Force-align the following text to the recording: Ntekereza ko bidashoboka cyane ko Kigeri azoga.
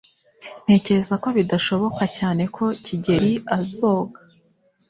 Ntekereza 0.65 1.13
ko 1.23 1.27
bidashoboka 1.37 2.03
cyane 2.17 2.43
ko 2.55 2.63
Kigeri 2.85 3.31
azoga. 3.57 4.19